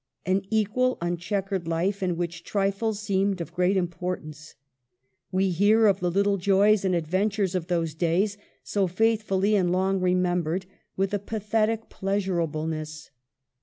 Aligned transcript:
An 0.25 0.41
equal, 0.49 0.97
unchequered 0.99 1.67
life, 1.67 2.01
in 2.01 2.17
which 2.17 2.43
trifles 2.43 2.99
seemed 2.99 3.39
of 3.39 3.53
great 3.53 3.77
importance. 3.77 4.55
We 5.31 5.51
hear 5.51 5.85
of 5.85 5.99
the 5.99 6.09
little 6.09 6.37
joys 6.37 6.83
and 6.83 6.95
adventures 6.95 7.53
of 7.53 7.67
those 7.67 7.93
days, 7.93 8.35
so 8.63 8.87
faithfully 8.87 9.53
and 9.55 9.71
long 9.71 9.99
remembered, 9.99 10.65
with 10.97 11.13
a 11.13 11.19
pathetic 11.19 11.87
pleasurable 11.89 12.65
ness. 12.65 13.11